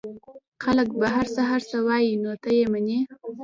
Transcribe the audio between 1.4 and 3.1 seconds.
هرڅه وايي نو ته يې منې؟